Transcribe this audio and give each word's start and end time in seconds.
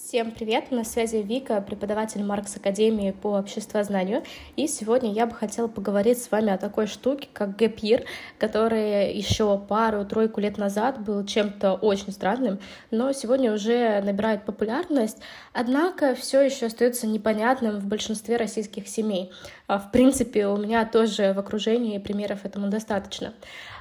Всем 0.00 0.30
привет! 0.30 0.70
На 0.70 0.84
связи 0.84 1.16
Вика, 1.16 1.60
преподаватель 1.60 2.22
Маркс 2.22 2.56
Академии 2.56 3.10
по 3.10 3.36
обществознанию. 3.36 4.22
И 4.56 4.66
сегодня 4.66 5.12
я 5.12 5.26
бы 5.26 5.34
хотела 5.34 5.66
поговорить 5.66 6.22
с 6.22 6.30
вами 6.30 6.50
о 6.50 6.56
такой 6.56 6.86
штуке, 6.86 7.28
как 7.32 7.56
гэпир, 7.56 8.04
который 8.38 9.12
еще 9.12 9.58
пару-тройку 9.58 10.40
лет 10.40 10.56
назад 10.56 11.02
был 11.04 11.26
чем-то 11.26 11.74
очень 11.74 12.12
странным, 12.12 12.58
но 12.90 13.12
сегодня 13.12 13.52
уже 13.52 14.00
набирает 14.00 14.44
популярность, 14.44 15.18
однако 15.52 16.14
все 16.14 16.40
еще 16.40 16.66
остается 16.66 17.06
непонятным 17.06 17.78
в 17.78 17.86
большинстве 17.86 18.36
российских 18.36 18.88
семей. 18.88 19.30
А, 19.66 19.78
в 19.78 19.90
принципе, 19.90 20.46
у 20.46 20.56
меня 20.56 20.86
тоже 20.86 21.34
в 21.34 21.38
окружении 21.38 21.98
примеров 21.98 22.46
этому 22.46 22.68
достаточно. 22.68 23.34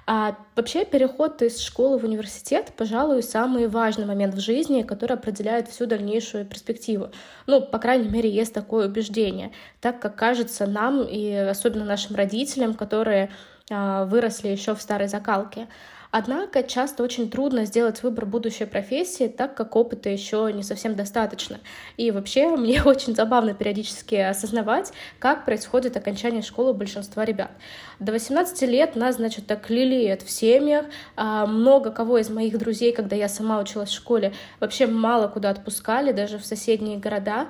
А 0.09 0.37
вообще 0.55 0.85
переход 0.85 1.41
из 1.41 1.59
школы 1.59 1.99
в 1.99 2.05
университет, 2.05 2.71
пожалуй, 2.77 3.21
самый 3.21 3.67
важный 3.67 4.05
момент 4.05 4.35
в 4.35 4.39
жизни, 4.39 4.83
который 4.83 5.17
определяет 5.17 5.67
всю 5.67 5.85
дальнейшую 5.85 6.06
перспективу. 6.45 7.11
Ну, 7.45 7.61
по 7.61 7.79
крайней 7.79 8.09
мере, 8.09 8.29
есть 8.29 8.53
такое 8.53 8.87
убеждение, 8.87 9.51
так 9.81 9.99
как 9.99 10.15
кажется 10.15 10.65
нам 10.65 11.03
и 11.03 11.31
особенно 11.31 11.85
нашим 11.85 12.15
родителям, 12.15 12.73
которые 12.73 13.29
а, 13.69 14.05
выросли 14.05 14.47
еще 14.49 14.75
в 14.75 14.81
старой 14.81 15.07
закалке. 15.07 15.67
Однако 16.11 16.63
часто 16.63 17.03
очень 17.03 17.29
трудно 17.29 17.65
сделать 17.65 18.01
выбор 18.03 18.25
будущей 18.25 18.65
профессии, 18.65 19.27
так 19.27 19.55
как 19.55 19.75
опыта 19.75 20.09
еще 20.09 20.51
не 20.53 20.63
совсем 20.63 20.95
достаточно. 20.95 21.59
И 21.97 22.11
вообще 22.11 22.49
мне 22.57 22.81
очень 22.83 23.15
забавно 23.15 23.53
периодически 23.53 24.15
осознавать, 24.15 24.93
как 25.19 25.45
происходит 25.45 25.97
окончание 25.97 26.41
школы 26.41 26.73
большинства 26.73 27.25
ребят. 27.25 27.51
До 27.99 28.11
18 28.11 28.61
лет 28.63 28.95
нас, 28.95 29.15
значит, 29.15 29.47
так 29.47 29.69
лелеют 29.69 30.21
в 30.21 30.29
семьях. 30.29 30.85
А 31.15 31.45
много 31.45 31.91
кого 31.91 32.17
из 32.19 32.29
моих 32.29 32.57
друзей, 32.57 32.93
когда 32.93 33.15
я 33.15 33.27
сама 33.27 33.59
училась 33.59 33.89
в 33.89 33.93
школе, 33.93 34.33
вообще 34.59 34.87
мало 34.87 35.27
куда 35.27 35.49
отпускали, 35.49 36.11
даже 36.11 36.37
в 36.37 36.45
соседние 36.45 36.97
города. 36.97 37.47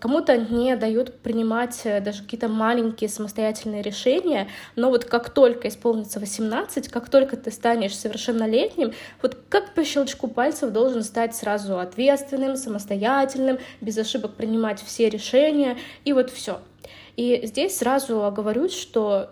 Кому-то 0.00 0.36
не 0.36 0.76
дают 0.76 1.20
принимать 1.20 1.80
э, 1.84 2.00
даже 2.00 2.22
какие-то 2.22 2.48
маленькие 2.48 3.08
самостоятельные 3.08 3.80
решения, 3.80 4.48
но 4.76 4.90
вот 4.90 5.06
как 5.06 5.30
только 5.30 5.68
исполнится 5.68 6.20
18, 6.20 6.88
как 6.88 7.08
только 7.08 7.36
ты 7.36 7.50
станешь 7.50 7.81
совершеннолетним, 7.90 8.92
вот 9.20 9.36
как 9.48 9.74
по 9.74 9.84
щелчку 9.84 10.28
пальцев 10.28 10.70
должен 10.70 11.02
стать 11.02 11.34
сразу 11.34 11.78
ответственным, 11.78 12.56
самостоятельным, 12.56 13.58
без 13.80 13.98
ошибок 13.98 14.34
принимать 14.34 14.82
все 14.82 15.08
решения, 15.08 15.76
и 16.04 16.12
вот 16.12 16.30
все. 16.30 16.60
И 17.16 17.42
здесь 17.44 17.76
сразу 17.76 18.24
оговорюсь, 18.24 18.72
что, 18.74 19.30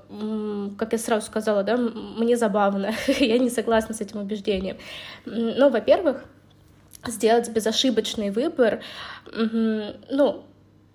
как 0.79 0.93
я 0.93 0.99
сразу 0.99 1.27
сказала, 1.27 1.63
да, 1.63 1.77
мне 1.77 2.37
забавно, 2.37 2.93
я 3.07 3.39
не 3.39 3.49
согласна 3.49 3.95
с 3.95 4.01
этим 4.01 4.21
убеждением. 4.21 4.77
Но, 5.25 5.71
во-первых, 5.71 6.25
сделать 7.07 7.49
безошибочный 7.49 8.31
выбор, 8.31 8.83
ну, 9.33 10.45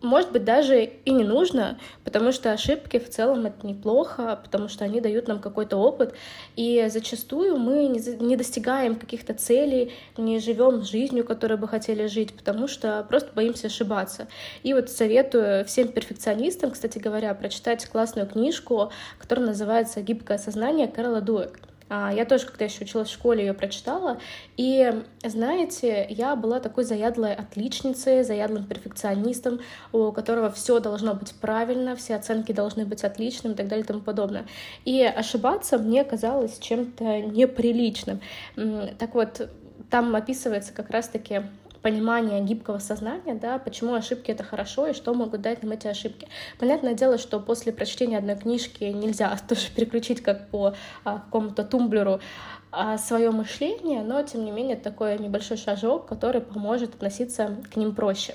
может 0.01 0.31
быть, 0.31 0.43
даже 0.43 0.83
и 0.83 1.11
не 1.11 1.23
нужно, 1.23 1.79
потому 2.03 2.31
что 2.31 2.51
ошибки 2.51 2.99
в 2.99 3.09
целом 3.09 3.45
это 3.45 3.65
неплохо, 3.65 4.39
потому 4.43 4.67
что 4.67 4.85
они 4.85 5.01
дают 5.01 5.27
нам 5.27 5.39
какой-то 5.39 5.77
опыт, 5.77 6.13
и 6.55 6.85
зачастую 6.89 7.57
мы 7.57 7.87
не 7.87 8.35
достигаем 8.35 8.95
каких-то 8.95 9.33
целей, 9.33 9.93
не 10.17 10.39
живем 10.39 10.83
жизнью, 10.83 11.25
которой 11.25 11.57
бы 11.57 11.67
хотели 11.67 12.07
жить, 12.07 12.33
потому 12.35 12.67
что 12.67 13.05
просто 13.07 13.31
боимся 13.33 13.67
ошибаться. 13.67 14.27
И 14.63 14.73
вот 14.73 14.89
советую 14.89 15.65
всем 15.65 15.87
перфекционистам, 15.87 16.71
кстати 16.71 16.99
говоря, 16.99 17.33
прочитать 17.33 17.85
классную 17.87 18.27
книжку, 18.27 18.91
которая 19.17 19.47
называется 19.47 20.01
«Гибкое 20.01 20.37
сознание» 20.37 20.87
Кэрла 20.87 21.21
Дуэк. 21.21 21.59
А, 21.87 22.11
я 22.11 22.25
тоже, 22.25 22.47
когда 22.47 22.65
еще 22.65 22.83
училась 22.83 23.09
в 23.09 23.13
школе, 23.13 23.45
ее 23.45 23.53
прочитала. 23.53 24.19
И, 24.57 24.91
знаете, 25.23 26.07
я 26.09 26.35
была 26.35 26.59
такой 26.59 26.83
заядлой 26.83 27.33
отличницей, 27.35 28.23
заядлым 28.23 28.65
перфекционистом, 28.65 29.59
у 29.91 30.11
которого 30.11 30.51
все 30.51 30.79
должно 30.79 31.13
быть 31.13 31.33
правильно, 31.35 31.95
все 31.95 32.15
оценки 32.15 32.51
должны 32.51 32.85
быть 32.85 33.03
отличными 33.03 33.53
и 33.53 33.55
так 33.55 33.67
далее 33.67 33.83
и 33.83 33.87
тому 33.87 34.01
подобное. 34.01 34.45
И 34.83 35.03
ошибаться 35.03 35.77
мне 35.77 36.03
казалось 36.03 36.57
чем-то 36.59 37.21
неприличным. 37.21 38.19
Так 38.97 39.13
вот, 39.13 39.47
там 39.91 40.15
описывается 40.15 40.73
как 40.73 40.89
раз-таки 40.89 41.43
понимание 41.85 42.41
гибкого 42.41 42.79
сознания, 42.79 43.35
да, 43.35 43.59
почему 43.59 43.93
ошибки 43.93 44.31
это 44.31 44.43
хорошо 44.43 44.87
и 44.87 44.93
что 44.93 45.13
могут 45.13 45.41
дать 45.41 45.61
нам 45.61 45.73
эти 45.73 45.85
ошибки. 45.85 46.27
Понятное 46.57 46.95
дело, 46.95 47.19
что 47.19 47.39
после 47.39 47.71
прочтения 47.71 48.17
одной 48.17 48.35
книжки 48.35 48.85
нельзя 48.85 49.37
тоже 49.47 49.67
переключить 49.69 50.23
как 50.23 50.49
по 50.49 50.73
а, 51.03 51.19
какому-то 51.19 51.63
тумблеру 51.63 52.21
а, 52.71 52.97
свое 52.97 53.29
мышление, 53.29 54.01
но 54.01 54.23
тем 54.23 54.45
не 54.45 54.49
менее 54.51 54.77
такой 54.77 55.19
небольшой 55.19 55.57
шажок, 55.57 56.07
который 56.07 56.41
поможет 56.41 56.95
относиться 56.95 57.55
к 57.71 57.75
ним 57.75 57.93
проще. 57.93 58.33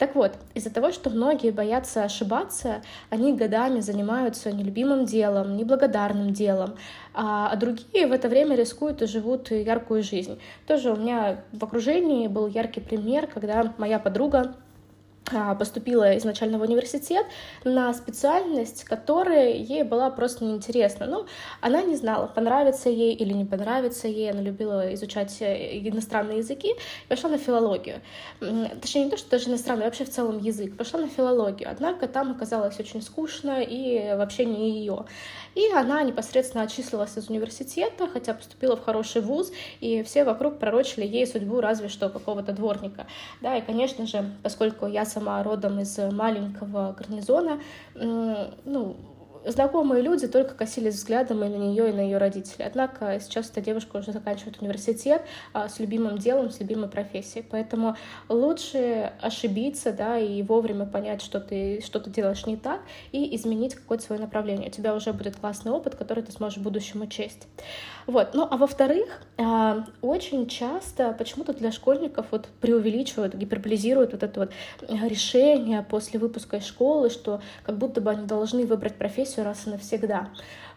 Так 0.00 0.14
вот, 0.14 0.32
из-за 0.54 0.70
того, 0.70 0.92
что 0.92 1.10
многие 1.10 1.50
боятся 1.50 2.04
ошибаться, 2.04 2.80
они 3.10 3.34
годами 3.34 3.80
занимаются 3.80 4.50
нелюбимым 4.50 5.04
делом, 5.04 5.58
неблагодарным 5.58 6.32
делом, 6.32 6.76
а, 7.12 7.50
а 7.52 7.56
другие 7.56 8.06
в 8.06 8.12
это 8.12 8.30
время 8.30 8.56
рискуют 8.56 9.02
и 9.02 9.06
живут 9.06 9.50
яркую 9.50 10.02
жизнь. 10.02 10.40
Тоже 10.66 10.90
у 10.90 10.96
меня 10.96 11.44
в 11.52 11.62
окружении 11.62 12.28
был 12.28 12.46
яркий 12.46 12.80
пример, 12.80 13.26
когда 13.26 13.74
моя 13.76 13.98
подруга 13.98 14.54
поступила 15.58 16.16
изначально 16.18 16.58
в 16.58 16.62
университет 16.62 17.26
на 17.64 17.92
специальность, 17.94 18.84
которая 18.84 19.52
ей 19.52 19.82
была 19.82 20.10
просто 20.10 20.44
неинтересна. 20.44 21.06
Ну, 21.06 21.26
она 21.60 21.82
не 21.82 21.96
знала, 21.96 22.26
понравится 22.26 22.88
ей 22.88 23.14
или 23.14 23.32
не 23.32 23.44
понравится 23.44 24.08
ей. 24.08 24.30
Она 24.30 24.40
любила 24.40 24.92
изучать 24.94 25.40
э, 25.40 25.78
иностранные 25.88 26.38
языки. 26.38 26.74
Пошла 27.08 27.30
на 27.30 27.38
филологию. 27.38 28.00
Точнее, 28.80 29.04
не 29.04 29.10
то, 29.10 29.16
что 29.16 29.30
даже 29.30 29.50
иностранный, 29.50 29.84
вообще 29.84 30.04
в 30.04 30.10
целом 30.10 30.38
язык. 30.38 30.76
Пошла 30.76 31.00
на 31.00 31.08
филологию. 31.08 31.68
Однако 31.70 32.08
там 32.08 32.32
оказалось 32.32 32.78
очень 32.78 33.02
скучно 33.02 33.60
и 33.62 34.14
вообще 34.16 34.44
не 34.44 34.70
ее. 34.70 35.04
И 35.54 35.68
она 35.72 36.02
непосредственно 36.02 36.64
отчислилась 36.64 37.16
из 37.16 37.28
университета, 37.28 38.06
хотя 38.06 38.34
поступила 38.34 38.76
в 38.76 38.84
хороший 38.84 39.20
вуз, 39.22 39.52
и 39.80 40.02
все 40.02 40.24
вокруг 40.24 40.58
пророчили 40.58 41.06
ей 41.06 41.26
судьбу 41.26 41.60
разве 41.60 41.88
что 41.88 42.08
какого-то 42.08 42.52
дворника. 42.52 43.06
Да, 43.40 43.56
и, 43.56 43.62
конечно 43.62 44.06
же, 44.06 44.30
поскольку 44.42 44.86
я 44.86 45.04
сама 45.04 45.42
родом 45.42 45.80
из 45.80 45.98
маленького 45.98 46.94
гарнизона, 46.96 47.60
ну, 47.94 48.96
знакомые 49.44 50.02
люди 50.02 50.26
только 50.26 50.54
косились 50.54 50.94
взглядом 50.94 51.42
и 51.44 51.48
на 51.48 51.56
нее, 51.56 51.90
и 51.90 51.92
на 51.92 52.00
ее 52.00 52.18
родителей. 52.18 52.64
Однако 52.66 53.18
сейчас 53.20 53.50
эта 53.50 53.60
девушка 53.60 53.96
уже 53.96 54.12
заканчивает 54.12 54.60
университет 54.60 55.22
а, 55.52 55.68
с 55.68 55.78
любимым 55.78 56.18
делом, 56.18 56.50
с 56.50 56.60
любимой 56.60 56.88
профессией. 56.88 57.44
Поэтому 57.48 57.96
лучше 58.28 59.12
ошибиться, 59.20 59.92
да, 59.92 60.18
и 60.18 60.42
вовремя 60.42 60.86
понять, 60.86 61.22
что 61.22 61.40
ты 61.40 61.80
что-то 61.84 62.10
делаешь 62.10 62.46
не 62.46 62.56
так, 62.56 62.80
и 63.12 63.34
изменить 63.36 63.74
какое-то 63.74 64.04
свое 64.04 64.20
направление. 64.20 64.68
У 64.68 64.72
тебя 64.72 64.94
уже 64.94 65.12
будет 65.12 65.36
классный 65.36 65.72
опыт, 65.72 65.94
который 65.94 66.22
ты 66.22 66.32
сможешь 66.32 66.58
в 66.58 66.62
будущем 66.62 67.02
учесть. 67.02 67.46
Вот. 68.06 68.30
Ну, 68.34 68.46
а 68.50 68.56
во-вторых, 68.56 69.20
а, 69.38 69.84
очень 70.02 70.46
часто 70.48 71.12
почему-то 71.12 71.52
для 71.52 71.72
школьников 71.72 72.26
вот 72.30 72.48
преувеличивают, 72.60 73.34
гиперболизируют 73.34 74.12
вот 74.12 74.22
это 74.22 74.40
вот 74.40 74.52
решение 74.88 75.82
после 75.82 76.18
выпуска 76.18 76.58
из 76.58 76.66
школы, 76.66 77.10
что 77.10 77.40
как 77.64 77.78
будто 77.78 78.00
бы 78.00 78.10
они 78.10 78.26
должны 78.26 78.66
выбрать 78.66 78.96
профессию 78.96 79.29
профессию 79.30 79.44
раз 79.44 79.66
и 79.66 79.70
навсегда. 79.70 80.28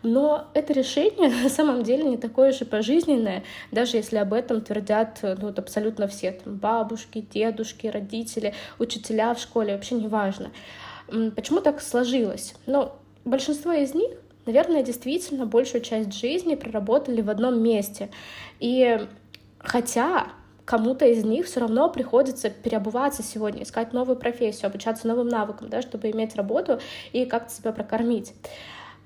Но 0.03 0.47
это 0.53 0.73
решение 0.73 1.29
на 1.43 1.49
самом 1.49 1.83
деле 1.83 2.03
не 2.03 2.17
такое 2.17 2.51
же 2.51 2.65
пожизненное, 2.65 3.43
даже 3.71 3.97
если 3.97 4.17
об 4.17 4.33
этом 4.33 4.61
твердят 4.61 5.19
ну, 5.21 5.47
вот 5.47 5.59
абсолютно 5.59 6.07
все. 6.07 6.31
Там, 6.31 6.57
бабушки, 6.57 7.25
дедушки, 7.33 7.87
родители, 7.87 8.53
учителя 8.79 9.33
в 9.33 9.39
школе, 9.39 9.73
вообще 9.73 9.95
не 9.95 10.07
важно. 10.07 10.51
Почему 11.35 11.61
так 11.61 11.81
сложилось? 11.81 12.55
Ну, 12.65 12.91
большинство 13.25 13.71
из 13.73 13.93
них, 13.93 14.11
наверное, 14.45 14.83
действительно 14.83 15.45
большую 15.45 15.81
часть 15.81 16.13
жизни 16.13 16.55
проработали 16.55 17.21
в 17.21 17.29
одном 17.29 17.61
месте. 17.61 18.09
И 18.59 18.99
хотя 19.59 20.27
кому-то 20.65 21.05
из 21.05 21.23
них 21.23 21.45
все 21.45 21.59
равно 21.59 21.89
приходится 21.89 22.49
переобуваться 22.49 23.23
сегодня, 23.23 23.63
искать 23.63 23.93
новую 23.93 24.17
профессию, 24.17 24.67
обучаться 24.67 25.07
новым 25.07 25.27
навыкам, 25.27 25.69
да, 25.69 25.81
чтобы 25.81 26.11
иметь 26.11 26.35
работу 26.35 26.79
и 27.11 27.25
как-то 27.25 27.53
себя 27.53 27.71
прокормить. 27.71 28.33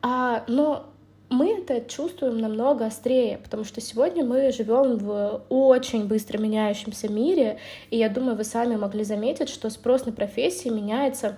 А, 0.02 0.44
но 0.48 0.86
мы 1.30 1.58
это 1.60 1.82
чувствуем 1.82 2.38
намного 2.38 2.86
острее, 2.86 3.40
потому 3.44 3.64
что 3.64 3.82
сегодня 3.82 4.24
мы 4.24 4.52
живем 4.52 4.98
в 4.98 5.44
очень 5.50 6.08
быстро 6.08 6.38
меняющемся 6.38 7.12
мире, 7.12 7.58
и 7.90 7.98
я 7.98 8.10
думаю, 8.10 8.38
вы 8.38 8.44
сами 8.44 8.76
могли 8.76 9.04
заметить, 9.04 9.50
что 9.50 9.70
спрос 9.70 10.06
на 10.06 10.14
профессии 10.14 10.70
меняется 10.70 11.38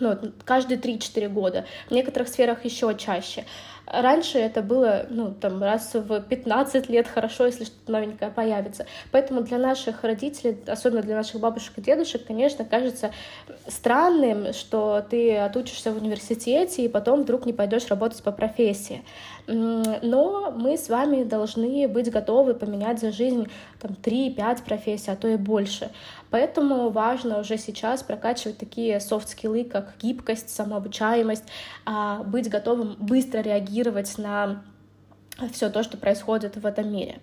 ну, 0.00 0.16
каждые 0.44 0.78
3-4 0.78 1.28
года, 1.28 1.64
в 1.88 1.90
некоторых 1.92 2.28
сферах 2.28 2.64
еще 2.64 2.94
чаще. 2.96 3.44
Раньше 3.86 4.38
это 4.38 4.62
было, 4.62 5.06
ну, 5.10 5.32
там, 5.32 5.62
раз 5.62 5.94
в 5.94 6.20
15 6.20 6.88
лет 6.88 7.06
хорошо, 7.06 7.46
если 7.46 7.64
что-то 7.64 7.92
новенькое 7.92 8.32
появится. 8.32 8.84
Поэтому 9.12 9.42
для 9.42 9.58
наших 9.58 10.02
родителей, 10.02 10.58
особенно 10.66 11.02
для 11.02 11.14
наших 11.14 11.40
бабушек 11.40 11.74
и 11.76 11.80
дедушек, 11.80 12.26
конечно, 12.26 12.64
кажется 12.64 13.12
странным, 13.68 14.52
что 14.52 15.06
ты 15.08 15.36
отучишься 15.36 15.92
в 15.92 15.98
университете 15.98 16.84
и 16.84 16.88
потом 16.88 17.22
вдруг 17.22 17.46
не 17.46 17.52
пойдешь 17.52 17.86
работать 17.86 18.22
по 18.24 18.32
профессии. 18.32 19.04
Но 19.46 20.50
мы 20.50 20.76
с 20.76 20.88
вами 20.88 21.22
должны 21.22 21.86
быть 21.86 22.10
готовы 22.10 22.54
поменять 22.54 22.98
за 22.98 23.12
жизнь 23.12 23.46
там, 23.80 23.92
3-5 24.02 24.64
профессий, 24.64 25.12
а 25.12 25.16
то 25.16 25.28
и 25.28 25.36
больше. 25.36 25.90
Поэтому 26.30 26.90
важно 26.90 27.38
уже 27.38 27.58
сейчас 27.58 28.02
прокачивать 28.02 28.58
такие 28.58 29.00
софт-скиллы, 29.00 29.64
как 29.64 29.94
гибкость, 30.00 30.50
самообучаемость, 30.50 31.44
а, 31.84 32.22
быть 32.22 32.48
готовым 32.48 32.96
быстро 32.98 33.40
реагировать 33.40 34.18
на 34.18 34.62
все 35.52 35.70
то, 35.70 35.82
что 35.82 35.96
происходит 35.96 36.56
в 36.56 36.66
этом 36.66 36.92
мире. 36.92 37.20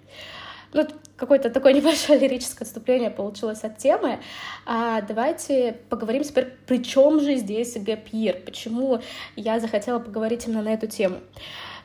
Ну, 0.74 0.88
какое-то 1.18 1.50
такое 1.50 1.74
небольшое 1.74 2.20
лирическое 2.20 2.66
отступление 2.66 3.10
получилось 3.10 3.64
от 3.64 3.78
темы. 3.78 4.20
А 4.66 5.02
давайте 5.02 5.78
поговорим 5.90 6.24
теперь, 6.24 6.54
при 6.66 6.84
чем 6.84 7.20
же 7.20 7.36
здесь 7.36 7.76
гэпир, 7.76 8.42
почему 8.46 9.02
я 9.36 9.60
захотела 9.60 10.00
поговорить 10.00 10.48
именно 10.48 10.64
на 10.64 10.74
эту 10.74 10.88
тему. 10.88 11.18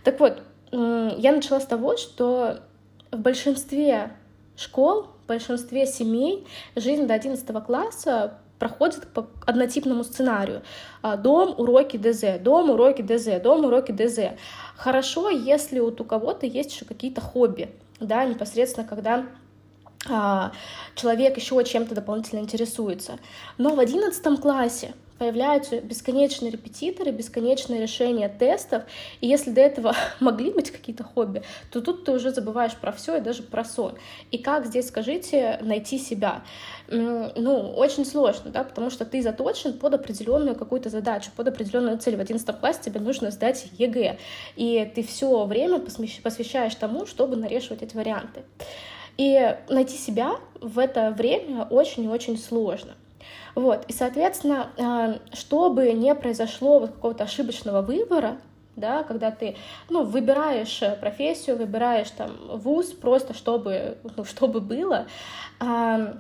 Так 0.05 0.21
вот, 0.21 0.43
я 0.71 1.33
начала 1.33 1.61
с 1.61 1.67
того, 1.67 1.97
что 1.97 2.61
в 3.11 3.19
большинстве 3.19 4.11
школ, 4.59 5.07
в 5.25 5.29
большинстве 5.29 5.87
семей 5.87 6.47
жизнь 6.77 7.07
до 7.07 7.15
11 7.15 7.65
класса 7.65 8.39
проходит 8.59 9.09
по 9.09 9.29
однотипному 9.47 10.05
сценарию. 10.05 10.63
А, 11.03 11.17
дом, 11.17 11.55
уроки 11.59 11.97
ДЗ, 11.97 12.41
дом, 12.41 12.71
уроки 12.71 13.03
ДЗ, 13.03 13.41
дом, 13.43 13.65
уроки 13.65 13.93
ДЗ. 13.93 14.37
Хорошо, 14.77 15.31
если 15.31 15.81
вот 15.81 16.01
у 16.01 16.05
кого-то 16.05 16.47
есть 16.47 16.73
еще 16.73 16.85
какие-то 16.85 17.21
хобби, 17.21 17.71
да, 18.01 18.25
непосредственно 18.25 18.87
когда 18.87 19.27
а, 20.09 20.53
человек 20.95 21.37
еще 21.37 21.63
чем-то 21.65 21.95
дополнительно 21.95 22.41
интересуется. 22.41 23.19
Но 23.59 23.75
в 23.75 23.81
одиннадцатом 23.81 24.37
классе 24.37 24.95
появляются 25.19 25.81
бесконечные 25.81 26.51
репетиторы, 26.51 27.11
бесконечное 27.11 27.81
решение 27.81 28.29
тестов, 28.29 28.85
и 29.21 29.27
если 29.27 29.51
до 29.51 29.61
этого 29.61 29.95
могли 30.21 30.51
быть 30.51 30.71
какие-то 30.71 31.05
хобби, 31.05 31.43
то 31.71 31.81
тут 31.81 32.05
ты 32.05 32.13
уже 32.13 32.31
забываешь 32.31 32.75
про 32.77 32.93
все 32.93 33.17
и 33.17 33.21
даже 33.21 33.43
про 33.43 33.65
сон. 33.65 33.95
И 34.31 34.39
как 34.39 34.67
здесь, 34.67 34.89
скажите, 34.89 35.59
найти 35.63 35.99
себя? 35.99 36.43
Ну, 36.89 37.73
очень 37.77 38.05
сложно, 38.05 38.51
да, 38.51 38.65
потому 38.65 38.91
что 38.91 39.05
ты 39.05 39.23
заточен 39.23 39.75
под 39.75 39.95
определенную 39.95 40.57
какую-то 40.57 40.89
задачу, 40.89 41.31
под 41.37 41.49
определенную 41.49 41.99
цель. 41.99 42.17
В 42.17 42.21
11 42.21 42.61
классе 42.61 42.81
тебе 42.85 43.01
нужно 43.01 43.31
сдать 43.31 43.67
ЕГЭ, 43.77 44.19
и 44.57 44.91
ты 44.95 45.03
все 45.03 45.45
время 45.45 45.81
посвящаешь 45.81 46.75
тому, 46.75 47.07
чтобы 47.07 47.37
нарешивать 47.37 47.83
эти 47.83 47.97
варианты. 47.97 48.43
И 49.17 49.57
найти 49.69 49.97
себя 49.97 50.37
в 50.61 50.79
это 50.79 51.11
время 51.11 51.65
очень 51.65 52.05
и 52.05 52.09
очень 52.09 52.39
сложно. 52.39 52.95
Вот, 53.55 53.85
и, 53.89 53.93
соответственно, 53.93 54.71
э, 54.77 55.19
чтобы 55.35 55.93
не 55.93 56.15
произошло 56.15 56.79
вот 56.79 56.93
какого-то 56.93 57.25
ошибочного 57.25 57.83
выбора, 57.83 58.39
да, 58.77 59.03
когда 59.03 59.31
ты, 59.31 59.57
ну, 59.91 60.05
выбираешь 60.05 60.83
э, 60.83 60.97
профессию, 60.97 61.57
выбираешь 61.57 62.11
там 62.11 62.31
вуз 62.49 62.87
просто 62.93 63.35
чтобы, 63.35 63.99
ну, 64.17 64.25
чтобы 64.25 64.61
было, 64.61 65.07
а, 65.61 66.15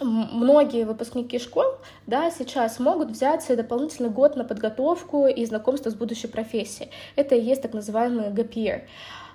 многие 0.00 0.84
выпускники 0.84 1.38
школ, 1.38 1.64
да, 2.06 2.30
сейчас 2.30 2.78
могут 2.78 3.10
взять 3.10 3.44
дополнительный 3.48 4.10
год 4.10 4.36
на 4.36 4.44
подготовку 4.44 5.26
и 5.26 5.44
знакомство 5.44 5.90
с 5.90 5.94
будущей 5.94 6.28
профессией. 6.28 6.90
Это 7.16 7.34
и 7.34 7.40
есть 7.40 7.62
так 7.62 7.72
называемый 7.72 8.28
gap 8.30 8.52
year. 8.52 8.82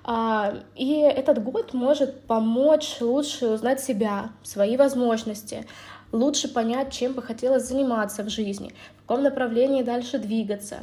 А, 0.04 0.54
и 0.74 1.00
этот 1.00 1.42
год 1.42 1.74
может 1.74 2.22
помочь 2.22 3.00
лучше 3.00 3.48
узнать 3.48 3.80
себя, 3.80 4.30
свои 4.42 4.76
возможности, 4.76 5.66
лучше 6.12 6.48
понять, 6.48 6.92
чем 6.92 7.12
бы 7.12 7.22
хотелось 7.22 7.68
заниматься 7.68 8.22
в 8.22 8.28
жизни, 8.28 8.72
в 9.06 9.08
каком 9.08 9.22
направлении 9.22 9.84
дальше 9.84 10.18
двигаться. 10.18 10.78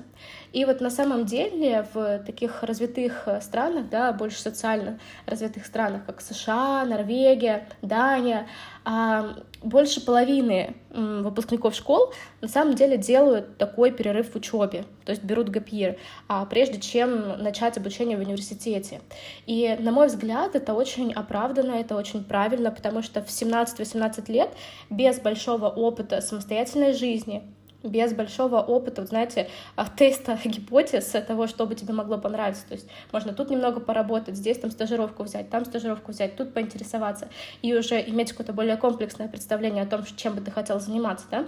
И 0.53 0.63
вот 0.63 0.79
на 0.79 0.89
самом 0.89 1.25
деле 1.25 1.85
в 1.93 2.19
таких 2.19 2.63
развитых 2.63 3.23
э, 3.25 3.41
странах, 3.41 3.89
да, 3.89 4.13
больше 4.13 4.39
социально 4.39 4.97
развитых 5.25 5.65
странах, 5.65 6.05
как 6.05 6.21
США, 6.21 6.85
Норвегия, 6.85 7.67
Дания, 7.81 8.47
а, 8.85 9.35
больше 9.61 9.99
половины 9.99 10.75
выпускников 10.89 11.75
школ 11.75 12.13
на 12.39 12.47
самом 12.47 12.75
деле 12.75 12.97
делают 12.97 13.57
такой 13.57 13.91
перерыв 13.91 14.31
в 14.31 14.35
учебе, 14.35 14.85
то 15.03 15.11
есть 15.11 15.23
берут 15.23 15.49
гапир, 15.49 15.97
а 16.29 16.45
прежде 16.45 16.79
чем 16.79 17.41
начать 17.41 17.77
обучение 17.77 18.17
в 18.17 18.21
университете. 18.21 19.01
И, 19.45 19.75
на 19.79 19.91
мой 19.91 20.07
взгляд, 20.07 20.55
это 20.55 20.73
очень 20.73 21.11
оправданно, 21.11 21.73
это 21.73 21.95
очень 21.95 22.23
правильно, 22.23 22.71
потому 22.71 23.01
что 23.01 23.21
в 23.21 23.27
17-18 23.27 24.31
лет 24.31 24.49
без 24.89 25.19
большого 25.19 25.67
опыта 25.67 26.21
самостоятельной 26.21 26.93
жизни, 26.93 27.43
без 27.83 28.13
большого 28.13 28.61
опыта, 28.61 29.01
вот 29.01 29.09
знаете, 29.09 29.49
а, 29.75 29.87
теста 29.97 30.39
гипотез 30.43 31.05
того, 31.27 31.47
что 31.47 31.65
бы 31.65 31.75
тебе 31.75 31.93
могло 31.93 32.17
понравиться. 32.17 32.65
То 32.67 32.73
есть 32.73 32.87
можно 33.11 33.33
тут 33.33 33.49
немного 33.49 33.79
поработать, 33.79 34.35
здесь 34.35 34.57
там 34.57 34.71
стажировку 34.71 35.23
взять, 35.23 35.49
там 35.49 35.65
стажировку 35.65 36.11
взять, 36.11 36.35
тут 36.35 36.53
поинтересоваться 36.53 37.29
и 37.61 37.75
уже 37.75 38.01
иметь 38.09 38.31
какое-то 38.31 38.53
более 38.53 38.77
комплексное 38.77 39.27
представление 39.27 39.83
о 39.83 39.87
том, 39.87 40.03
чем 40.15 40.35
бы 40.35 40.41
ты 40.41 40.51
хотел 40.51 40.79
заниматься, 40.79 41.25
да? 41.29 41.45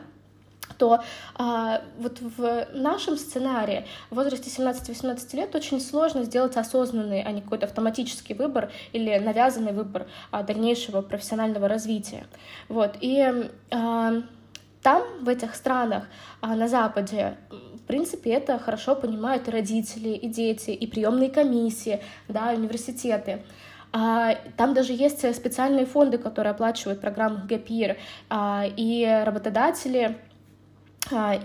то 0.77 1.01
а, 1.35 1.81
вот 1.97 2.19
в 2.19 2.67
нашем 2.73 3.17
сценарии 3.17 3.85
в 4.09 4.15
возрасте 4.15 4.49
17-18 4.49 5.35
лет 5.35 5.55
очень 5.55 5.79
сложно 5.79 6.23
сделать 6.23 6.57
осознанный, 6.57 7.21
а 7.21 7.31
не 7.31 7.41
какой-то 7.41 7.65
автоматический 7.65 8.33
выбор 8.33 8.71
или 8.91 9.17
навязанный 9.17 9.73
выбор 9.73 10.07
а, 10.31 10.43
дальнейшего 10.43 11.01
профессионального 11.01 11.67
развития. 11.67 12.25
Вот. 12.67 12.97
И 12.99 13.49
а, 13.71 14.23
там, 14.85 15.01
в 15.19 15.29
этих 15.29 15.55
странах, 15.55 16.03
а 16.41 16.55
на 16.55 16.67
Западе, 16.67 17.37
в 17.49 17.87
принципе, 17.87 18.29
это 18.29 18.59
хорошо 18.59 18.95
понимают 18.95 19.47
и 19.47 19.51
родители, 19.51 20.09
и 20.09 20.27
дети, 20.27 20.69
и 20.69 20.85
приемные 20.85 21.31
комиссии, 21.31 22.03
да, 22.27 22.51
университеты. 22.51 23.41
А, 23.91 24.35
там 24.57 24.75
даже 24.75 24.93
есть 24.93 25.35
специальные 25.35 25.87
фонды, 25.87 26.19
которые 26.19 26.51
оплачивают 26.51 27.01
программу 27.01 27.47
gap 27.47 27.97
а, 28.29 28.65
и 28.77 29.23
работодатели 29.25 30.17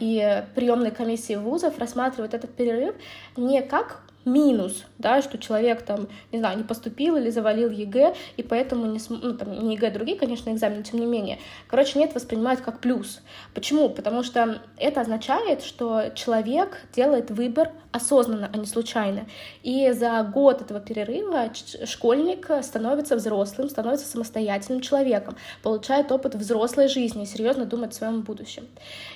и 0.01 0.45
приемные 0.55 0.91
комиссии 0.91 1.35
вузов 1.35 1.79
рассматривают 1.79 2.33
этот 2.33 2.55
перерыв 2.55 2.95
не 3.37 3.61
как 3.61 4.03
минус, 4.25 4.85
да, 4.99 5.23
что 5.23 5.39
человек 5.39 5.83
там, 5.83 6.09
не 6.33 6.39
знаю, 6.39 6.59
не 6.59 6.65
поступил 6.65 7.17
или 7.17 7.31
завалил 7.31 7.71
ЕГЭ, 7.71 8.15
и 8.37 8.43
поэтому 8.43 8.87
не, 8.87 8.99
см... 8.99 9.27
ну, 9.27 9.35
там, 9.37 9.53
не 9.67 9.75
ЕГЭ, 9.75 9.89
а 9.89 9.91
другие, 9.91 10.19
конечно, 10.19 10.51
экзамены, 10.51 10.83
тем 10.83 11.01
не 11.01 11.07
менее. 11.07 11.39
Короче, 11.69 11.99
нет, 11.99 12.15
воспринимают 12.15 12.61
как 12.61 12.81
плюс. 12.81 13.21
Почему? 13.55 13.89
Потому 13.89 14.23
что 14.23 14.61
это 14.77 15.01
означает, 15.01 15.63
что 15.63 16.11
человек 16.15 16.83
делает 16.95 17.31
выбор 17.31 17.71
осознанно, 17.93 18.49
а 18.53 18.57
не 18.57 18.67
случайно. 18.67 19.27
И 19.63 19.91
за 19.93 20.23
год 20.23 20.63
этого 20.63 20.81
перерыва 20.81 21.51
школьник 21.85 22.49
становится 22.63 23.17
взрослым, 23.17 23.69
становится 23.69 24.07
самостоятельным 24.07 24.81
человеком, 24.81 25.37
получает 25.63 26.13
опыт 26.13 26.35
взрослой 26.35 26.89
жизни, 26.89 27.25
серьезно 27.25 27.65
думает 27.65 27.93
о 27.93 27.97
своем 27.97 28.21
будущем. 28.23 28.67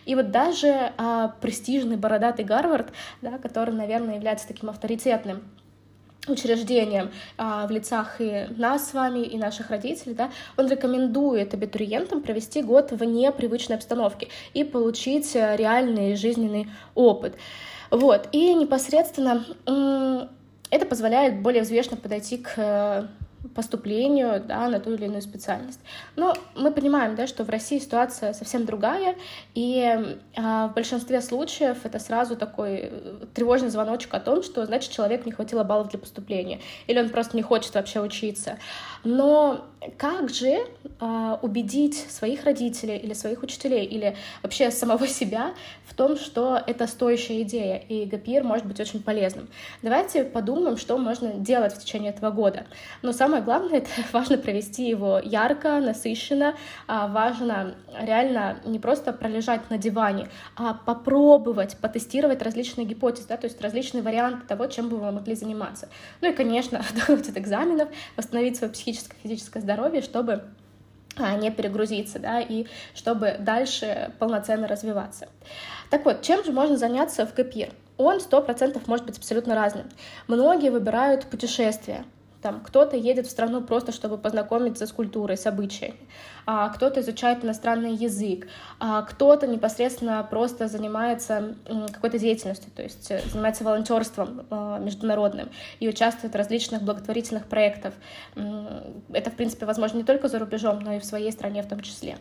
И 0.06 0.14
вот 0.14 0.30
даже 0.30 0.92
а, 0.96 1.28
престижный 1.40 1.96
бородатый 1.96 2.44
Гарвард, 2.44 2.88
да, 3.23 3.38
который, 3.38 3.75
наверное, 3.75 4.16
является 4.16 4.49
таким 4.49 4.68
авторитетным 5.04 5.42
учреждением 6.26 7.11
а, 7.37 7.66
в 7.66 7.70
лицах 7.70 8.16
и 8.18 8.46
нас 8.56 8.88
с 8.88 8.94
вами, 8.94 9.18
и 9.18 9.37
наших 9.37 9.68
родителей, 9.68 10.14
да, 10.14 10.30
он 10.56 10.68
рекомендует 10.68 11.52
абитуриентам 11.52 12.23
провести 12.23 12.62
год 12.62 12.92
в 12.92 13.04
непривычной 13.04 13.76
обстановке 13.76 14.28
и 14.54 14.64
получить 14.64 15.37
э, 15.37 15.54
реальный 15.56 16.16
жизненный 16.16 16.70
опыт. 16.94 17.37
Вот, 17.90 18.30
и 18.32 18.54
непосредственно 18.54 19.44
это 20.70 20.87
позволяет 20.87 21.42
более 21.42 21.62
взвешенно 21.62 21.99
подойти 21.99 22.38
к 22.38 22.54
э, 22.56 23.06
поступлению 23.54 24.42
да, 24.42 24.68
на 24.68 24.80
ту 24.80 24.92
или 24.94 25.04
иную 25.04 25.22
специальность. 25.22 25.80
Но 26.16 26.34
мы 26.54 26.70
понимаем, 26.70 27.14
да, 27.14 27.26
что 27.26 27.44
в 27.44 27.50
России 27.50 27.78
ситуация 27.78 28.32
совсем 28.32 28.64
другая, 28.64 29.16
и 29.54 30.18
а, 30.36 30.68
в 30.68 30.74
большинстве 30.74 31.20
случаев 31.20 31.78
это 31.84 31.98
сразу 31.98 32.36
такой 32.36 32.90
э, 32.90 33.26
тревожный 33.34 33.68
звоночек 33.68 34.14
о 34.14 34.20
том, 34.20 34.42
что, 34.42 34.64
значит, 34.66 34.90
человек 34.90 35.26
не 35.26 35.32
хватило 35.32 35.64
баллов 35.64 35.90
для 35.90 35.98
поступления, 35.98 36.60
или 36.86 36.98
он 36.98 37.10
просто 37.10 37.36
не 37.36 37.42
хочет 37.42 37.74
вообще 37.74 38.00
учиться. 38.00 38.58
Но 39.04 39.64
как 39.98 40.30
же 40.30 40.66
а, 41.00 41.38
убедить 41.42 41.96
своих 42.10 42.44
родителей 42.44 42.96
или 42.96 43.12
своих 43.12 43.42
учителей, 43.42 43.84
или 43.84 44.16
вообще 44.42 44.70
самого 44.70 45.06
себя 45.06 45.54
в 45.86 45.94
том, 45.94 46.16
что 46.16 46.60
это 46.66 46.86
стоящая 46.86 47.42
идея, 47.42 47.76
и 47.76 48.04
гапир 48.06 48.44
может 48.44 48.66
быть 48.66 48.80
очень 48.80 49.02
полезным? 49.02 49.48
Давайте 49.82 50.24
подумаем, 50.24 50.76
что 50.76 50.96
можно 50.96 51.34
делать 51.34 51.74
в 51.74 51.78
течение 51.78 52.12
этого 52.12 52.30
года. 52.30 52.66
Но 53.02 53.12
самое 53.12 53.33
самое 53.34 53.44
главное, 53.44 53.78
это 53.78 53.90
важно 54.12 54.38
провести 54.38 54.88
его 54.88 55.18
ярко, 55.18 55.80
насыщенно, 55.80 56.54
а, 56.86 57.08
важно 57.08 57.74
реально 57.98 58.58
не 58.64 58.78
просто 58.78 59.12
пролежать 59.12 59.70
на 59.70 59.78
диване, 59.78 60.28
а 60.56 60.74
попробовать, 60.74 61.76
потестировать 61.78 62.42
различные 62.42 62.86
гипотезы, 62.86 63.26
да, 63.28 63.36
то 63.36 63.46
есть 63.46 63.60
различные 63.60 64.02
варианты 64.02 64.46
того, 64.46 64.66
чем 64.66 64.88
бы 64.88 64.98
вы 64.98 65.10
могли 65.10 65.34
заниматься. 65.34 65.88
Ну 66.20 66.30
и, 66.30 66.32
конечно, 66.32 66.84
доходить 66.94 67.28
от 67.28 67.36
экзаменов, 67.36 67.88
восстановить 68.16 68.56
свое 68.56 68.72
психическое, 68.72 69.16
физическое 69.22 69.60
здоровье, 69.60 70.00
чтобы 70.00 70.44
а, 71.16 71.36
не 71.36 71.50
перегрузиться, 71.50 72.20
да, 72.20 72.40
и 72.40 72.66
чтобы 72.94 73.36
дальше 73.40 74.12
полноценно 74.20 74.68
развиваться. 74.68 75.26
Так 75.90 76.04
вот, 76.04 76.22
чем 76.22 76.44
же 76.44 76.52
можно 76.52 76.76
заняться 76.76 77.26
в 77.26 77.34
КПИР? 77.34 77.70
Он 77.96 78.20
сто 78.20 78.42
процентов 78.42 78.86
может 78.86 79.06
быть 79.06 79.18
абсолютно 79.18 79.54
разным. 79.54 79.88
Многие 80.28 80.70
выбирают 80.70 81.26
путешествия, 81.26 82.04
там 82.44 82.60
кто-то 82.60 82.94
едет 82.94 83.26
в 83.26 83.30
страну 83.30 83.62
просто, 83.62 83.90
чтобы 83.90 84.18
познакомиться 84.18 84.86
с 84.86 84.92
культурой, 84.92 85.38
с 85.38 85.46
обычаями, 85.46 85.96
а 86.44 86.68
кто-то 86.68 87.00
изучает 87.00 87.42
иностранный 87.42 87.94
язык, 87.94 88.48
а 88.78 89.00
кто-то 89.00 89.46
непосредственно 89.46 90.22
просто 90.30 90.68
занимается 90.68 91.54
какой-то 91.90 92.18
деятельностью, 92.18 92.70
то 92.76 92.82
есть 92.82 93.10
э, 93.10 93.22
занимается 93.32 93.64
волонтерством 93.64 94.46
а, 94.50 94.78
международным 94.78 95.48
и 95.80 95.88
участвует 95.88 96.34
в 96.34 96.36
различных 96.36 96.82
благотворительных 96.82 97.46
проектах. 97.46 97.94
Это, 98.34 99.30
в 99.30 99.34
принципе, 99.34 99.64
возможно 99.64 99.96
не 99.96 100.04
только 100.04 100.28
за 100.28 100.38
рубежом, 100.38 100.80
но 100.80 100.92
и 100.92 100.98
в 100.98 101.04
своей 101.06 101.32
стране 101.32 101.62
в 101.62 101.68
том 101.68 101.80
числе. 101.80 102.18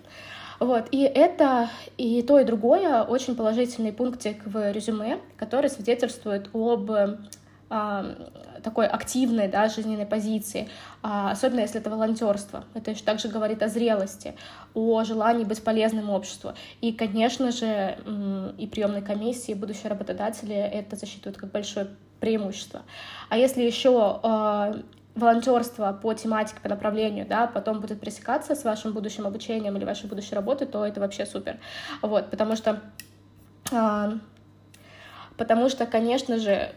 Вот, 0.60 0.86
и 0.92 1.02
это, 1.02 1.70
и 1.98 2.22
то, 2.22 2.40
и 2.40 2.46
другое 2.46 3.04
очень 3.04 3.36
положительный 3.36 3.92
пунктик 3.92 4.46
в 4.46 4.72
резюме, 4.72 5.20
который 5.36 5.70
свидетельствует 5.70 6.50
об 6.54 6.90
такой 8.64 8.88
активной 8.88 9.48
да, 9.48 9.70
жизненной 9.70 10.06
позиции, 10.06 10.70
а, 11.02 11.32
особенно 11.32 11.62
если 11.62 11.80
это 11.80 11.90
волонтерство. 11.90 12.64
Это 12.74 12.92
еще 12.92 13.04
также 13.04 13.28
говорит 13.28 13.62
о 13.62 13.68
зрелости, 13.68 14.36
о 14.74 15.04
желании 15.04 15.44
быть 15.44 15.64
полезным 15.64 16.10
обществу. 16.10 16.54
И, 16.82 16.92
конечно 16.94 17.52
же, 17.52 17.98
и 18.58 18.68
приемной 18.68 19.02
комиссии, 19.02 19.52
и 19.52 19.56
будущие 19.56 19.90
работодатели 19.90 20.56
это 20.56 20.96
засчитывают 20.96 21.38
как 21.38 21.52
большое 21.52 21.88
преимущество. 22.20 22.84
А 23.30 23.38
если 23.38 23.62
еще 23.64 24.20
а, 24.24 24.74
волонтерство 25.16 25.98
по 26.02 26.14
тематике, 26.14 26.60
по 26.62 26.70
направлению, 26.70 27.26
да, 27.28 27.48
потом 27.48 27.82
будет 27.82 28.00
пересекаться 28.00 28.56
с 28.56 28.64
вашим 28.64 28.94
будущим 28.94 29.28
обучением 29.28 29.76
или 29.78 29.86
вашей 29.86 30.08
будущей 30.10 30.36
работой, 30.36 30.68
то 30.68 30.86
это 30.86 31.00
вообще 31.00 31.26
супер. 31.26 31.60
Вот, 32.02 32.30
потому 32.32 32.56
что 32.56 32.82
а, 33.72 34.14
потому 35.38 35.70
что, 35.70 35.86
конечно 35.86 36.38
же, 36.38 36.74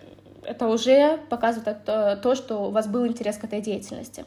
это 0.47 0.69
уже 0.69 1.19
показывает 1.29 1.85
то, 1.85 2.35
что 2.35 2.69
у 2.69 2.71
вас 2.71 2.87
был 2.87 3.07
интерес 3.07 3.37
к 3.37 3.45
этой 3.45 3.61
деятельности. 3.61 4.25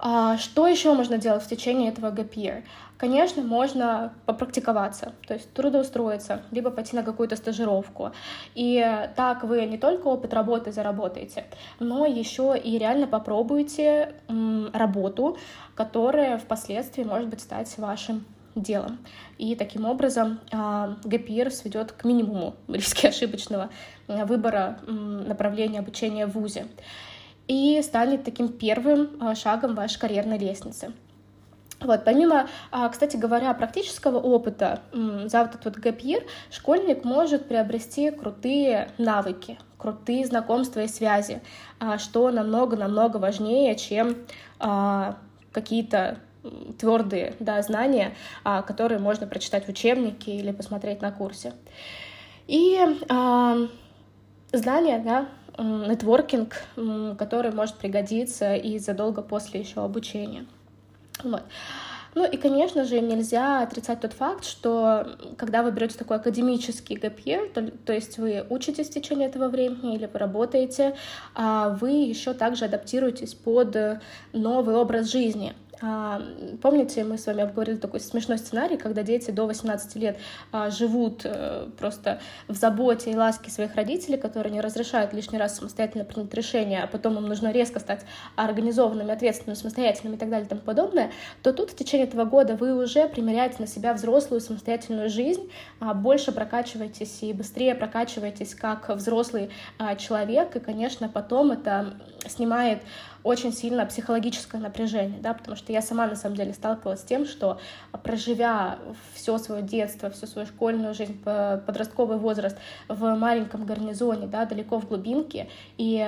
А 0.00 0.36
что 0.36 0.68
еще 0.68 0.94
можно 0.94 1.18
делать 1.18 1.42
в 1.42 1.48
течение 1.48 1.90
этого 1.90 2.12
year? 2.12 2.62
Конечно, 2.98 3.42
можно 3.42 4.12
попрактиковаться, 4.26 5.12
то 5.26 5.34
есть 5.34 5.52
трудоустроиться, 5.52 6.42
либо 6.50 6.70
пойти 6.70 6.96
на 6.96 7.02
какую-то 7.02 7.36
стажировку. 7.36 8.12
И 8.54 9.08
так 9.16 9.42
вы 9.44 9.66
не 9.66 9.78
только 9.78 10.06
опыт 10.06 10.34
работы 10.34 10.70
заработаете, 10.72 11.46
но 11.80 12.06
еще 12.06 12.56
и 12.56 12.78
реально 12.78 13.06
попробуете 13.06 14.14
работу, 14.72 15.36
которая 15.74 16.38
впоследствии 16.38 17.02
может 17.02 17.28
быть 17.28 17.40
стать 17.40 17.76
вашим 17.78 18.24
делом. 18.62 18.98
И 19.38 19.54
таким 19.54 19.84
образом 19.84 20.40
ГПИР 21.04 21.50
сведет 21.50 21.92
к 21.92 22.04
минимуму 22.04 22.56
риски 22.68 23.06
ошибочного 23.06 23.70
э, 24.08 24.24
выбора 24.24 24.78
направления 24.86 25.80
обучения 25.80 26.26
в 26.26 26.32
ВУЗе 26.32 26.66
и 27.48 27.80
станет 27.82 28.24
таким 28.24 28.48
первым 28.48 29.10
а, 29.20 29.34
шагом 29.34 29.74
вашей 29.74 29.98
карьерной 29.98 30.38
лестницы. 30.38 30.92
Вот, 31.80 32.04
помимо, 32.04 32.48
а, 32.70 32.88
кстати 32.88 33.16
говоря, 33.16 33.54
практического 33.54 34.18
опыта 34.18 34.82
за 34.92 35.44
вот 35.44 35.54
этот 35.54 35.64
вот 35.64 35.76
гэпир, 35.76 36.24
школьник 36.50 37.04
может 37.04 37.48
приобрести 37.48 38.10
крутые 38.10 38.90
навыки, 38.98 39.58
крутые 39.78 40.26
знакомства 40.26 40.80
и 40.80 40.88
связи, 40.88 41.40
а, 41.80 41.98
что 41.98 42.30
намного-намного 42.30 43.16
важнее, 43.16 43.74
чем 43.76 44.16
какие-то 45.52 46.18
твердые 46.78 47.34
да, 47.40 47.60
знания, 47.62 48.14
а, 48.44 48.62
которые 48.62 48.98
можно 48.98 49.26
прочитать 49.26 49.66
в 49.66 49.68
учебнике 49.68 50.36
или 50.36 50.52
посмотреть 50.52 51.02
на 51.02 51.10
курсе. 51.10 51.52
И 52.46 52.78
а, 53.08 53.56
знания, 54.52 54.98
да, 55.04 55.28
нетворкинг, 55.58 56.54
который 57.18 57.52
может 57.52 57.76
пригодиться 57.76 58.54
и 58.54 58.78
задолго 58.78 59.22
после 59.22 59.60
еще 59.60 59.84
обучения. 59.84 60.46
Вот. 61.24 61.42
Ну 62.14 62.24
и, 62.24 62.36
конечно 62.36 62.84
же, 62.84 63.00
нельзя 63.00 63.62
отрицать 63.62 64.00
тот 64.00 64.12
факт, 64.12 64.44
что 64.44 65.16
когда 65.36 65.62
вы 65.62 65.70
берете 65.70 65.98
такой 65.98 66.16
академический 66.16 66.96
gap 66.96 67.52
то, 67.52 67.70
то 67.70 67.92
есть 67.92 68.18
вы 68.18 68.44
учитесь 68.48 68.88
в 68.88 68.92
течение 68.92 69.28
этого 69.28 69.48
времени 69.48 69.94
или 69.94 70.06
вы 70.06 70.18
работаете, 70.18 70.96
а 71.34 71.70
вы 71.80 71.90
еще 71.90 72.34
также 72.34 72.64
адаптируетесь 72.64 73.34
под 73.34 73.76
новый 74.32 74.74
образ 74.74 75.12
жизни. 75.12 75.54
А, 75.80 76.20
помните, 76.60 77.04
мы 77.04 77.18
с 77.18 77.26
вами 77.26 77.42
обговорили 77.42 77.76
такой 77.76 78.00
смешной 78.00 78.38
сценарий, 78.38 78.76
когда 78.76 79.02
дети 79.02 79.30
до 79.30 79.46
18 79.46 79.94
лет 79.96 80.18
а, 80.50 80.70
живут 80.70 81.22
э, 81.24 81.68
просто 81.78 82.20
в 82.48 82.54
заботе 82.54 83.12
и 83.12 83.16
ласке 83.16 83.50
своих 83.50 83.76
родителей, 83.76 84.18
которые 84.18 84.52
не 84.52 84.60
разрешают 84.60 85.12
лишний 85.12 85.38
раз 85.38 85.56
самостоятельно 85.56 86.04
принять 86.04 86.34
решение, 86.34 86.82
а 86.82 86.86
потом 86.88 87.16
им 87.18 87.26
нужно 87.26 87.52
резко 87.52 87.78
стать 87.78 88.04
организованными, 88.34 89.12
ответственными, 89.12 89.54
самостоятельными 89.56 90.16
и 90.16 90.18
так 90.18 90.30
далее 90.30 90.46
и 90.46 90.48
тому 90.48 90.62
подобное, 90.62 91.12
то 91.42 91.52
тут 91.52 91.70
в 91.70 91.76
течение 91.76 92.08
этого 92.08 92.24
года 92.24 92.56
вы 92.56 92.74
уже 92.74 93.08
примеряете 93.08 93.56
на 93.60 93.66
себя 93.68 93.94
взрослую 93.94 94.40
самостоятельную 94.40 95.08
жизнь, 95.08 95.48
а, 95.78 95.94
больше 95.94 96.32
прокачиваетесь 96.32 97.22
и 97.22 97.32
быстрее 97.32 97.76
прокачиваетесь 97.76 98.54
как 98.54 98.88
взрослый 98.88 99.50
человек, 99.98 100.56
и, 100.56 100.60
конечно, 100.60 101.08
потом 101.08 101.52
это 101.52 101.94
снимает 102.26 102.82
очень 103.22 103.52
сильно 103.52 103.84
психологическое 103.86 104.58
напряжение, 104.58 105.20
да, 105.20 105.34
потому 105.34 105.56
что 105.56 105.72
я 105.72 105.82
сама 105.82 106.06
на 106.06 106.16
самом 106.16 106.36
деле 106.36 106.52
сталкивалась 106.52 107.00
с 107.00 107.04
тем, 107.04 107.26
что 107.26 107.58
проживя 108.02 108.78
все 109.14 109.38
свое 109.38 109.62
детство, 109.62 110.10
всю 110.10 110.26
свою 110.26 110.46
школьную 110.46 110.94
жизнь, 110.94 111.20
подростковый 111.22 112.18
возраст 112.18 112.56
в 112.88 113.14
маленьком 113.16 113.64
гарнизоне, 113.66 114.26
да, 114.26 114.44
далеко 114.46 114.80
в 114.80 114.88
глубинке, 114.88 115.48
и 115.76 116.06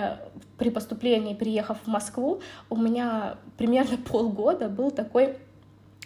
при 0.59 0.71
поступлении, 0.71 1.35
приехав 1.35 1.79
в 1.85 1.87
Москву, 1.87 2.40
у 2.69 2.76
меня 2.76 3.37
примерно 3.57 3.97
полгода 4.11 4.69
был 4.69 4.90
такой 4.90 5.37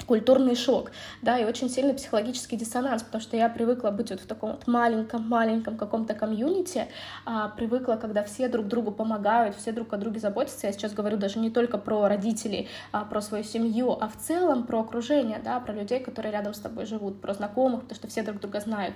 культурный 0.06 0.54
шок, 0.54 0.90
да, 1.22 1.38
и 1.38 1.44
очень 1.44 1.70
сильный 1.70 1.94
психологический 1.94 2.56
диссонанс, 2.56 3.02
потому 3.02 3.22
что 3.22 3.36
я 3.36 3.48
привыкла 3.48 3.90
быть 3.90 4.10
вот 4.10 4.20
в 4.20 4.26
таком 4.26 4.52
вот 4.52 4.66
маленьком-маленьком 4.66 5.76
каком-то 5.76 6.14
комьюнити, 6.14 6.88
а, 7.24 7.48
привыкла, 7.48 7.94
когда 7.96 8.22
все 8.22 8.48
друг 8.48 8.66
другу 8.66 8.90
помогают, 8.90 9.56
все 9.56 9.72
друг 9.72 9.92
о 9.92 9.96
друге 9.96 10.20
заботятся. 10.20 10.66
Я 10.66 10.72
сейчас 10.72 10.92
говорю 10.92 11.16
даже 11.16 11.38
не 11.38 11.50
только 11.50 11.78
про 11.78 12.08
родителей, 12.08 12.68
а 12.92 13.04
про 13.04 13.20
свою 13.20 13.44
семью, 13.44 13.92
а 13.92 14.08
в 14.08 14.16
целом 14.16 14.66
про 14.66 14.80
окружение, 14.80 15.40
да, 15.42 15.58
про 15.60 15.72
людей, 15.72 16.00
которые 16.00 16.32
рядом 16.32 16.54
с 16.54 16.58
тобой 16.58 16.86
живут, 16.86 17.20
про 17.20 17.34
знакомых, 17.34 17.82
потому 17.82 17.96
что 17.96 18.08
все 18.08 18.22
друг 18.22 18.40
друга 18.40 18.60
знают. 18.60 18.94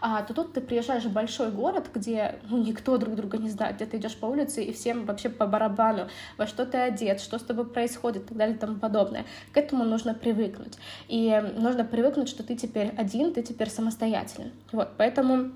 А 0.00 0.22
то 0.22 0.34
тут 0.34 0.52
ты 0.52 0.60
приезжаешь 0.60 1.04
в 1.04 1.12
большой 1.12 1.50
город, 1.50 1.88
где 1.94 2.38
ну, 2.48 2.58
никто 2.58 2.96
друг 2.98 3.14
друга 3.14 3.38
не 3.38 3.48
знает, 3.48 3.76
где 3.76 3.86
ты 3.86 3.96
идешь 3.96 4.16
по 4.16 4.26
улице, 4.26 4.62
и 4.62 4.72
всем 4.72 5.06
вообще 5.06 5.28
по 5.28 5.46
барабану, 5.46 6.08
во 6.36 6.46
что 6.46 6.66
ты 6.66 6.78
одет, 6.78 7.20
что 7.20 7.38
с 7.38 7.42
тобой 7.42 7.66
происходит 7.66 8.24
и 8.24 8.26
так 8.26 8.36
далее 8.36 8.56
и 8.56 8.58
тому 8.58 8.76
подобное. 8.76 9.24
К 9.52 9.56
этому 9.56 9.84
нужно 9.84 10.14
привыкнуть 10.14 10.49
привыкнуть. 10.50 10.78
И 11.08 11.42
нужно 11.56 11.84
привыкнуть, 11.84 12.28
что 12.28 12.42
ты 12.42 12.56
теперь 12.56 12.92
один, 12.96 13.32
ты 13.32 13.42
теперь 13.42 13.70
самостоятельный. 13.70 14.52
Вот, 14.72 14.90
поэтому 14.96 15.52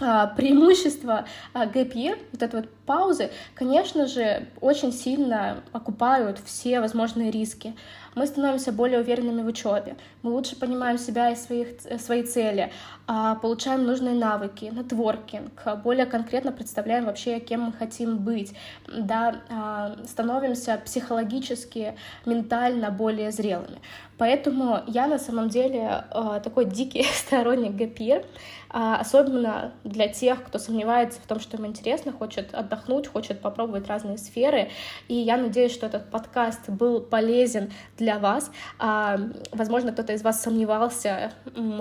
а, 0.00 0.26
преимущество 0.28 1.26
а, 1.52 1.66
year, 1.66 2.18
вот 2.32 2.42
этой 2.42 2.60
вот 2.62 2.70
паузы, 2.86 3.30
конечно 3.54 4.06
же, 4.06 4.46
очень 4.60 4.92
сильно 4.92 5.62
окупают 5.72 6.38
все 6.44 6.80
возможные 6.80 7.30
риски. 7.30 7.74
Мы 8.14 8.26
становимся 8.26 8.70
более 8.70 9.00
уверенными 9.00 9.42
в 9.42 9.46
учебе, 9.46 9.96
мы 10.22 10.30
лучше 10.30 10.54
понимаем 10.56 10.98
себя 10.98 11.30
и 11.30 11.36
своих, 11.36 11.80
свои 11.98 12.22
цели, 12.22 12.70
а, 13.08 13.34
получаем 13.34 13.84
нужные 13.84 14.14
навыки, 14.14 14.66
нетворкинг, 14.66 15.82
более 15.82 16.06
конкретно 16.06 16.52
представляем 16.52 17.06
вообще, 17.06 17.40
кем 17.40 17.62
мы 17.62 17.72
хотим 17.72 18.18
быть, 18.18 18.54
да, 18.86 19.96
становимся 20.06 20.80
психологически, 20.84 21.96
ментально 22.24 22.90
более 22.90 23.32
зрелыми. 23.32 23.80
Поэтому 24.16 24.80
я 24.86 25.08
на 25.08 25.18
самом 25.18 25.48
деле 25.48 26.04
такой 26.44 26.66
дикий 26.66 27.02
сторонник 27.14 27.72
гапир, 27.72 28.24
особенно 28.70 29.72
для 29.82 30.08
тех, 30.08 30.42
кто 30.44 30.58
сомневается 30.58 31.20
в 31.20 31.26
том, 31.26 31.40
что 31.40 31.56
им 31.56 31.66
интересно, 31.66 32.12
хочет 32.12 32.54
отдохнуть, 32.74 33.06
хочет 33.06 33.40
попробовать 33.40 33.88
разные 33.88 34.18
сферы. 34.18 34.68
И 35.08 35.14
я 35.14 35.36
надеюсь, 35.36 35.72
что 35.72 35.86
этот 35.86 36.10
подкаст 36.10 36.68
был 36.68 37.00
полезен 37.00 37.72
для 37.96 38.18
вас. 38.18 38.50
А, 38.78 39.18
возможно, 39.52 39.92
кто-то 39.92 40.12
из 40.12 40.22
вас 40.22 40.42
сомневался, 40.42 41.32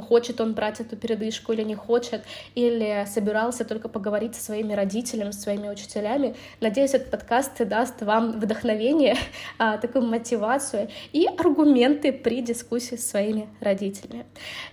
хочет 0.08 0.42
он 0.42 0.54
брать 0.54 0.80
эту 0.80 0.96
передышку 0.96 1.54
или 1.54 1.64
не 1.64 1.76
хочет, 1.76 2.24
или 2.56 3.06
собирался 3.08 3.66
только 3.66 3.90
поговорить 3.90 4.36
со 4.36 4.44
своими 4.44 4.74
родителями, 4.74 5.32
со 5.32 5.42
своими 5.42 5.70
учителями. 5.70 6.36
Надеюсь, 6.62 6.94
этот 6.94 7.12
подкаст 7.12 7.66
даст 7.68 8.02
вам 8.02 8.40
вдохновение, 8.40 9.16
а, 9.58 9.78
такую 9.78 10.06
мотивацию 10.06 10.90
и 11.12 11.26
аргументы 11.26 12.12
при 12.12 12.42
дискуссии 12.42 12.96
с 12.96 13.10
своими 13.10 13.48
родителями. 13.60 14.26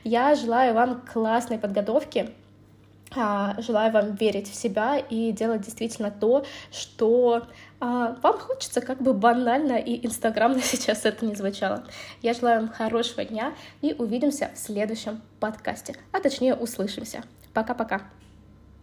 Я 0.04 0.34
желаю 0.34 0.74
вам 0.74 1.02
классной 1.12 1.58
подготовки, 1.58 2.30
желаю 3.14 3.92
вам 3.92 4.14
верить 4.14 4.50
в 4.50 4.54
себя 4.54 4.98
и 4.98 5.32
делать 5.32 5.62
действительно 5.62 6.10
то, 6.10 6.44
что 6.70 7.46
а, 7.80 8.16
вам 8.22 8.38
хочется, 8.38 8.80
как 8.80 9.02
бы 9.02 9.14
банально 9.14 9.78
и 9.78 10.04
инстаграмно 10.06 10.60
сейчас 10.62 11.04
это 11.04 11.24
не 11.26 11.34
звучало. 11.34 11.84
Я 12.22 12.34
желаю 12.34 12.60
вам 12.60 12.68
хорошего 12.70 13.24
дня 13.24 13.54
и 13.80 13.94
увидимся 13.98 14.50
в 14.54 14.58
следующем 14.58 15.22
подкасте, 15.40 15.96
а 16.12 16.20
точнее 16.20 16.54
услышимся. 16.54 17.24
Пока-пока. 17.52 18.02